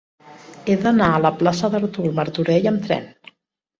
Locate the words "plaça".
1.43-1.71